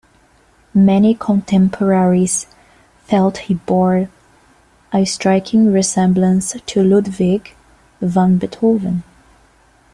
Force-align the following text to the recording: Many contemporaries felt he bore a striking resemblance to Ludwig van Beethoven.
Many 0.73 1.13
contemporaries 1.13 2.47
felt 3.03 3.37
he 3.37 3.53
bore 3.53 4.09
a 4.91 5.05
striking 5.05 5.71
resemblance 5.71 6.55
to 6.65 6.81
Ludwig 6.83 7.53
van 8.01 8.39
Beethoven. 8.39 9.03